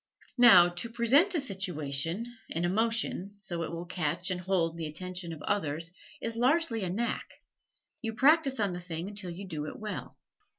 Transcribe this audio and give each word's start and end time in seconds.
Now, 0.39 0.69
to 0.69 0.89
present 0.89 1.35
a 1.35 1.39
situation, 1.39 2.25
an 2.49 2.65
emotion, 2.65 3.35
so 3.39 3.61
it 3.61 3.71
will 3.71 3.85
catch 3.85 4.31
and 4.31 4.41
hold 4.41 4.75
the 4.75 4.87
attention 4.87 5.31
of 5.31 5.43
others, 5.43 5.91
is 6.19 6.35
largely 6.35 6.83
a 6.83 6.89
knack 6.89 7.33
you 8.01 8.13
practise 8.15 8.59
on 8.59 8.73
the 8.73 8.81
thing 8.81 9.07
until 9.09 9.29
you 9.29 9.45
do 9.47 9.67
it 9.67 9.77
well. 9.77 10.17